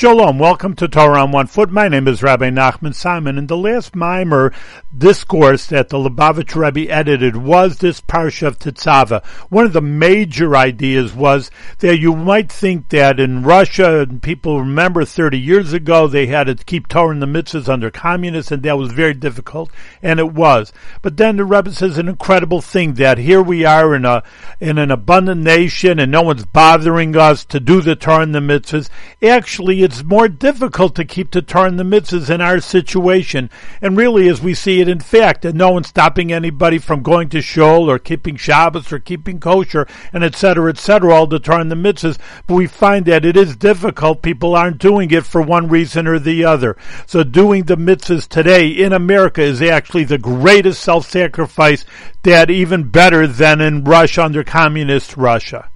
Shalom, 0.00 0.38
welcome 0.38 0.74
to 0.76 0.88
Torah 0.88 1.24
on 1.24 1.30
One 1.30 1.46
Foot. 1.46 1.70
My 1.70 1.86
name 1.86 2.08
is 2.08 2.22
Rabbi 2.22 2.48
Nachman 2.48 2.94
Simon, 2.94 3.36
and 3.36 3.48
the 3.48 3.56
last 3.58 3.92
maamar 3.92 4.54
discourse 4.96 5.66
that 5.66 5.90
the 5.90 5.98
Lubavitch 5.98 6.54
Rebbe 6.54 6.90
edited 6.90 7.36
was 7.36 7.76
this 7.76 8.00
Parsha 8.00 8.46
of 8.46 8.58
Tetzaveh. 8.58 9.22
One 9.50 9.66
of 9.66 9.74
the 9.74 9.82
major 9.82 10.56
ideas 10.56 11.12
was 11.12 11.50
that 11.80 11.98
you 11.98 12.16
might 12.16 12.50
think 12.50 12.88
that 12.88 13.20
in 13.20 13.42
Russia, 13.42 14.00
and 14.00 14.22
people 14.22 14.60
remember 14.60 15.04
30 15.04 15.38
years 15.38 15.74
ago, 15.74 16.08
they 16.08 16.28
had 16.28 16.44
to 16.44 16.54
keep 16.54 16.88
Torah 16.88 17.10
and 17.10 17.20
the 17.20 17.26
mitzvahs 17.26 17.68
under 17.68 17.90
communists, 17.90 18.50
and 18.50 18.62
that 18.62 18.78
was 18.78 18.92
very 18.92 19.12
difficult, 19.12 19.70
and 20.02 20.18
it 20.18 20.32
was. 20.32 20.72
But 21.02 21.18
then 21.18 21.36
the 21.36 21.44
Rebbe 21.44 21.72
says 21.72 21.98
an 21.98 22.08
incredible 22.08 22.62
thing 22.62 22.94
that 22.94 23.18
here 23.18 23.42
we 23.42 23.66
are 23.66 23.94
in 23.94 24.06
a 24.06 24.22
in 24.60 24.78
an 24.78 24.90
abundant 24.90 25.42
nation, 25.42 25.98
and 25.98 26.10
no 26.10 26.22
one's 26.22 26.46
bothering 26.46 27.14
us 27.18 27.44
to 27.44 27.60
do 27.60 27.82
the 27.82 27.96
Torah 27.96 28.22
and 28.22 28.34
the 28.34 28.40
mitzvahs. 28.40 28.88
Actually, 29.22 29.89
it's 29.90 30.04
more 30.04 30.28
difficult 30.28 30.94
to 30.94 31.04
keep 31.04 31.32
Torah 31.32 31.68
and 31.68 31.78
the 31.78 31.82
mitzvahs 31.82 32.30
in 32.30 32.40
our 32.40 32.60
situation. 32.60 33.50
And 33.82 33.96
really, 33.96 34.28
as 34.28 34.40
we 34.40 34.54
see 34.54 34.80
it 34.80 34.88
in 34.88 35.00
fact, 35.00 35.44
and 35.44 35.58
no 35.58 35.72
one's 35.72 35.88
stopping 35.88 36.32
anybody 36.32 36.78
from 36.78 37.02
going 37.02 37.28
to 37.30 37.42
shul 37.42 37.90
or 37.90 37.98
keeping 37.98 38.36
Shabbos 38.36 38.92
or 38.92 39.00
keeping 39.00 39.40
kosher 39.40 39.88
and 40.12 40.22
etc. 40.22 40.70
etc. 40.70 41.12
all 41.12 41.26
the 41.26 41.40
and 41.52 41.70
the 41.70 41.74
mitzvahs. 41.74 42.18
But 42.46 42.54
we 42.54 42.68
find 42.68 43.04
that 43.06 43.24
it 43.24 43.36
is 43.36 43.56
difficult. 43.56 44.22
People 44.22 44.54
aren't 44.54 44.78
doing 44.78 45.10
it 45.10 45.24
for 45.24 45.42
one 45.42 45.68
reason 45.68 46.06
or 46.06 46.18
the 46.18 46.44
other. 46.44 46.76
So 47.06 47.24
doing 47.24 47.64
the 47.64 47.76
mitzvahs 47.76 48.28
today 48.28 48.68
in 48.68 48.92
America 48.92 49.42
is 49.42 49.60
actually 49.60 50.04
the 50.04 50.18
greatest 50.18 50.82
self-sacrifice 50.82 51.84
that 52.22 52.50
even 52.50 52.90
better 52.90 53.26
than 53.26 53.60
in 53.60 53.82
Russia 53.82 54.24
under 54.24 54.44
communist 54.44 55.16
Russia. 55.16 55.70